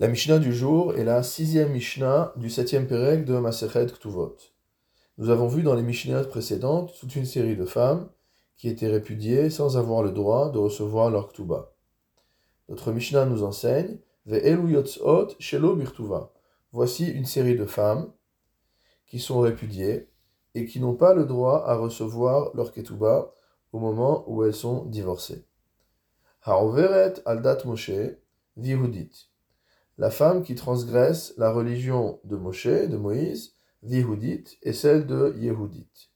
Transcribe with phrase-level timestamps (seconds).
[0.00, 4.36] La Mishnah du jour est la sixième Mishnah du septième Pérec de Masechet Ktuvot.
[5.18, 8.08] Nous avons vu dans les Mishnahs précédentes toute une série de femmes
[8.56, 11.70] qui étaient répudiées sans avoir le droit de recevoir leur Ktuba.
[12.68, 13.98] Notre Mishnah nous enseigne
[15.38, 16.32] shelo birtuva.
[16.72, 18.10] Voici une série de femmes
[19.06, 20.08] qui sont répudiées
[20.56, 23.32] et qui n'ont pas le droit à recevoir leur Ketuba
[23.72, 25.44] au moment où elles sont divorcées.
[26.42, 27.92] Haoveret aldat Moshe
[28.56, 29.28] vihudit
[29.98, 36.10] la femme qui transgresse la religion de Moshe, de Moïse, Vihoudite, et celle de Yehudite.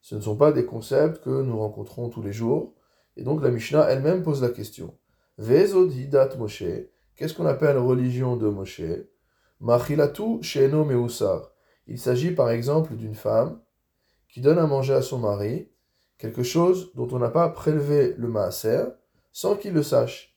[0.00, 2.74] Ce ne sont pas des concepts que nous rencontrons tous les jours,
[3.16, 4.96] et donc la Mishnah elle-même pose la question.
[5.38, 6.64] Vezodidat Moshe,
[7.16, 8.82] qu'est-ce qu'on appelle religion de Moshe?
[9.60, 11.52] Machilatu sheeno meusar.
[11.86, 13.60] Il s'agit par exemple d'une femme
[14.28, 15.68] qui donne à manger à son mari
[16.18, 18.84] quelque chose dont on n'a pas prélevé le maaser
[19.32, 20.29] sans qu'il le sache.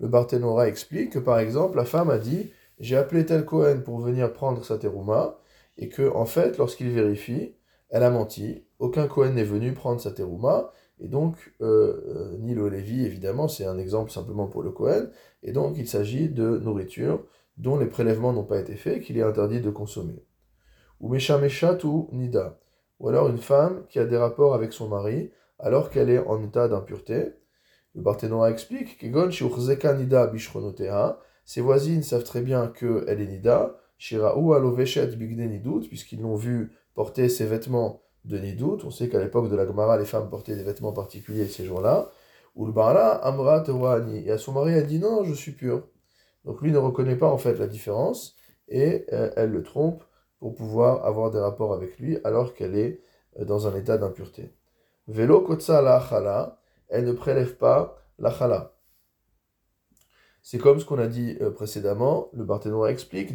[0.00, 3.98] Le Barthénora explique que par exemple, la femme a dit J'ai appelé tel Cohen pour
[3.98, 5.38] venir prendre sa terouma,
[5.76, 7.54] et que en fait, lorsqu'il vérifie,
[7.90, 8.64] elle a menti.
[8.78, 13.48] Aucun Cohen n'est venu prendre sa terouma, et donc, euh, euh, ni le Lévi, évidemment,
[13.48, 15.06] c'est un exemple simplement pour le Cohen,
[15.42, 17.24] et donc il s'agit de nourriture
[17.56, 20.24] dont les prélèvements n'ont pas été faits, qu'il est interdit de consommer.
[21.00, 21.38] Ou Mesha
[21.84, 22.58] ou Nida,
[22.98, 26.42] ou alors une femme qui a des rapports avec son mari alors qu'elle est en
[26.42, 27.32] état d'impureté,
[27.98, 29.06] le Barthénora explique que
[29.96, 30.32] nida
[31.44, 37.44] ses voisines savent très bien qu'elle est nida, shiraou nidut, puisqu'ils l'ont vu porter ses
[37.46, 38.84] vêtements de nidut.
[38.84, 42.12] On sait qu'à l'époque de la Gemara, les femmes portaient des vêtements particuliers ces jours-là.
[42.56, 43.64] Amra
[44.14, 45.82] Et à son mari, elle dit non, je suis pure.
[46.44, 48.36] Donc lui ne reconnaît pas en fait la différence
[48.68, 50.04] et euh, elle le trompe
[50.38, 53.00] pour pouvoir avoir des rapports avec lui alors qu'elle est
[53.40, 54.52] euh, dans un état d'impureté.
[55.08, 55.82] Velo kotsa
[56.88, 58.74] elle ne prélève pas la chala.
[60.42, 63.34] C'est comme ce qu'on a dit euh, précédemment, le Barthénois explique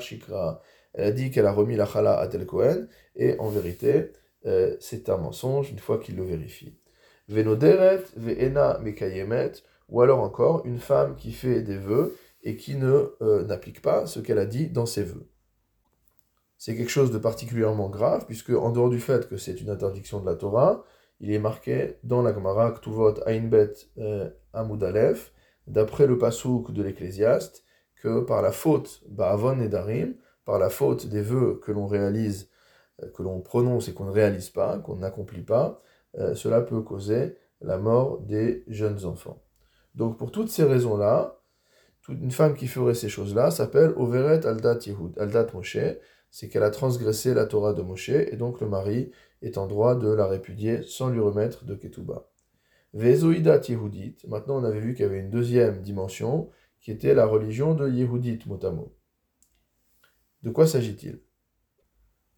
[0.00, 0.62] shikra.
[0.94, 2.86] Elle a dit qu'elle a remis la chala à tel Cohen,
[3.16, 4.12] et en vérité,
[4.46, 6.78] euh, c'est un mensonge une fois qu'il le vérifie.
[7.28, 9.52] Ve'noderet ve'ena mekayemet,
[9.88, 14.06] ou alors encore une femme qui fait des vœux et qui ne euh, n'applique pas
[14.06, 15.28] ce qu'elle a dit dans ses vœux
[16.58, 20.20] c'est quelque chose de particulièrement grave, puisque en dehors du fait que c'est une interdiction
[20.20, 20.84] de la Torah,
[21.20, 24.82] il est marqué dans la Gemara Ktuvot Ainbet euh, Amud
[25.66, 27.64] d'après le pasouk de l'Ecclésiaste,
[28.02, 32.50] que par la faute Ba'avon et Darim, par la faute des vœux que l'on réalise,
[33.02, 35.82] euh, que l'on prononce et qu'on ne réalise pas, qu'on n'accomplit pas,
[36.18, 39.42] euh, cela peut causer la mort des jeunes enfants.
[39.94, 41.40] Donc pour toutes ces raisons-là,
[42.08, 45.78] une femme qui ferait ces choses-là s'appelle Overet Aldat Yehud, Aldat Moshe,
[46.30, 49.10] c'est qu'elle a transgressé la Torah de Moshe, et donc le mari
[49.42, 52.28] est en droit de la répudier sans lui remettre de Ketouba.
[52.94, 56.50] Vezoïdat Yehudit, maintenant on avait vu qu'il y avait une deuxième dimension,
[56.80, 58.94] qui était la religion de Yehudit motamo.
[60.42, 61.20] De quoi s'agit-il?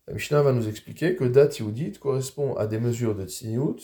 [0.07, 3.77] La Mishnah va nous expliquer que Dat Yehudit correspond à des mesures de tsniout,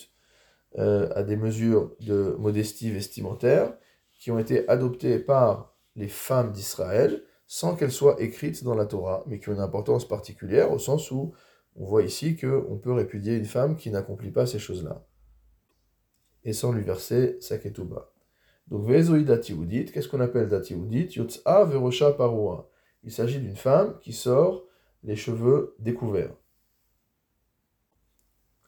[0.78, 3.76] euh, à des mesures de modestie vestimentaire,
[4.18, 9.22] qui ont été adoptées par les femmes d'Israël, sans qu'elles soient écrites dans la Torah,
[9.26, 11.34] mais qui ont une importance particulière au sens où
[11.76, 15.04] on voit ici qu'on peut répudier une femme qui n'accomplit pas ces choses-là,
[16.44, 18.10] et sans lui verser sa ketouba.
[18.68, 21.08] Donc, Vezoï qu'est-ce qu'on appelle Datiudit?
[21.16, 22.70] Yotza Verosha Paroa.
[23.02, 24.64] Il s'agit d'une femme qui sort
[25.02, 26.34] les cheveux découverts.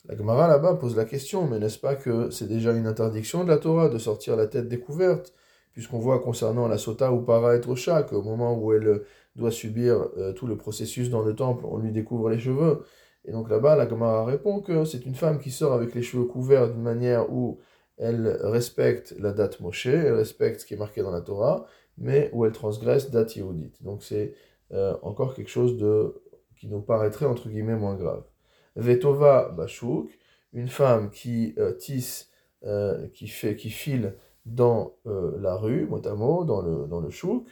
[0.05, 3.49] La Gemara là-bas pose la question, mais n'est-ce pas que c'est déjà une interdiction de
[3.49, 5.33] la Torah de sortir la tête découverte?
[5.77, 9.03] Puisqu'on voit concernant la sota ou para être chat qu'au moment où elle
[9.35, 12.83] doit subir euh, tout le processus dans le temple, on lui découvre les cheveux.
[13.25, 16.23] Et donc là-bas, la Gemara répond que c'est une femme qui sort avec les cheveux
[16.23, 17.59] couverts d'une manière où
[17.95, 21.67] elle respecte la date Moshe, elle respecte ce qui est marqué dans la Torah,
[21.99, 23.73] mais où elle transgresse date Yehudit.
[23.81, 24.33] Donc c'est
[24.73, 26.23] euh, encore quelque chose de,
[26.55, 28.23] qui nous paraîtrait entre guillemets moins grave.
[28.75, 30.09] Vetova Bashuk,
[30.53, 32.31] une femme qui euh, tisse,
[33.13, 34.15] qui, fait, qui file
[34.47, 35.99] dans euh, la rue, mot
[36.45, 37.47] dans le, dans le chouk.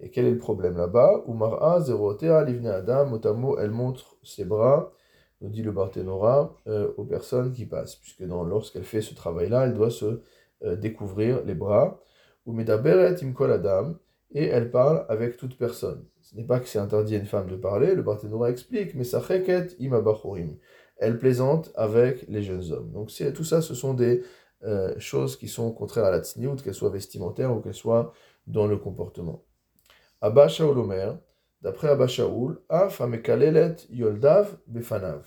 [0.00, 1.22] Et quel est le problème là-bas?
[1.28, 4.92] Umara, Zerotea, Livne Adam, mot elle montre ses bras,
[5.40, 9.74] nous dit le Barthénora, euh, aux personnes qui passent, puisque lorsqu'elle fait ce travail-là, elle
[9.74, 10.22] doit se
[10.64, 12.00] euh, découvrir les bras.
[12.46, 13.94] Umedaberet Imkol Adam,
[14.32, 16.04] et elle parle avec toute personne.
[16.20, 19.04] Ce n'est pas que c'est interdit à une femme de parler, le Barthénora explique, mais
[19.04, 20.56] sa cheket imabachorim.
[20.96, 22.90] Elle plaisante avec les jeunes hommes.
[22.92, 24.22] Donc tout ça, ce sont des
[24.64, 28.12] euh, choses qui sont contraires à la tsniout, qu'elles soient vestimentaires ou qu'elles soient
[28.46, 29.44] dans le comportement.
[30.20, 31.18] Abba Shaul Omer,
[31.62, 33.02] d'après Abba Shaul, Af
[33.90, 35.24] yoldav befanav.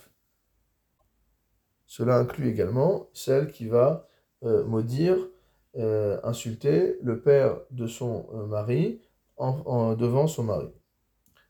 [1.86, 4.08] Cela inclut également celle qui va
[4.42, 5.18] euh, maudire
[5.76, 9.02] euh, insulter le père de son mari
[9.36, 10.72] en, devant son mari.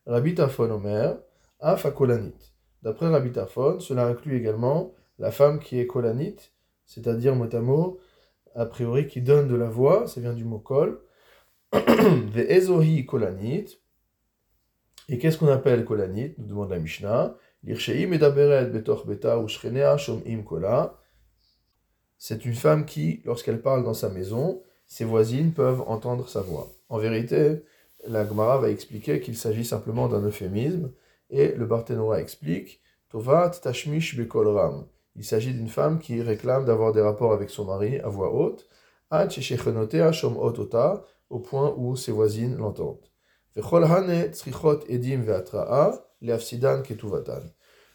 [0.06, 1.16] Rabbi Tafon Omer,
[1.60, 2.52] Af Kolanit.
[2.82, 6.52] D'après Rabbi Tafon, cela inclut également la femme qui est kolanite,
[6.86, 8.00] c'est-à-dire mot à mot,
[8.54, 11.00] a priori qui donne de la voix, ça vient du mot kol.
[11.72, 13.78] Ve'ezohi kolanit.
[15.08, 16.34] Et qu'est-ce qu'on appelle kolanit?
[16.38, 17.36] Nous demande la Mishnah.
[22.18, 26.72] C'est une femme qui, lorsqu'elle parle dans sa maison, ses voisines peuvent entendre sa voix.
[26.88, 27.64] En vérité,
[28.06, 30.92] la Gemara va expliquer qu'il s'agit simplement d'un euphémisme,
[31.30, 32.80] et le Barthénois explique
[33.10, 34.86] Tovat tashmish bekolram.
[35.16, 38.68] Il s'agit d'une femme qui réclame d'avoir des rapports avec son mari à voix haute,
[41.30, 43.06] au point où ses voisines l'entendent.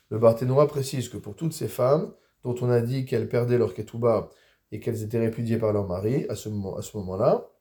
[0.09, 2.11] Le Barthénois précise que pour toutes ces femmes
[2.43, 4.29] dont on a dit qu'elles perdaient leur ketouba
[4.71, 7.51] et qu'elles étaient répudiées par leur mari à ce moment-là,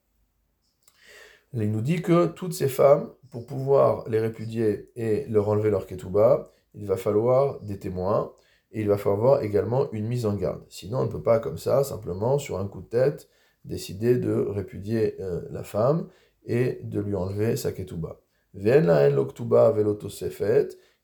[1.53, 5.87] il nous dit que toutes ces femmes, pour pouvoir les répudier et leur enlever leur
[5.87, 8.33] ketouba, il va falloir des témoins
[8.73, 10.63] et il va falloir également une mise en garde.
[10.69, 13.29] Sinon, on ne peut pas comme ça, simplement, sur un coup de tête,
[13.65, 16.09] décider de répudier euh, la femme
[16.45, 18.21] et de lui enlever sa ketouba.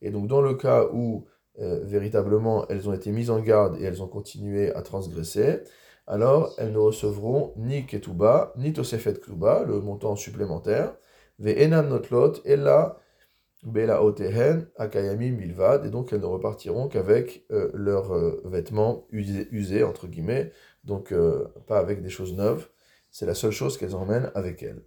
[0.01, 1.25] Et donc, dans le cas où
[1.59, 5.61] euh, véritablement elles ont été mises en garde et elles ont continué à transgresser,
[6.05, 10.95] alors elles ne recevront ni ketouba, ni tosefet ketouba, le montant supplémentaire,
[11.39, 12.97] notlot, ella
[13.63, 19.83] bela otehen akayami milvad, et donc elles ne repartiront qu'avec euh, leurs euh, vêtements usés,
[19.83, 20.51] entre guillemets,
[20.83, 21.13] donc
[21.67, 22.69] pas avec des choses neuves,
[23.11, 24.83] c'est la seule chose qu'elles emmènent avec elles.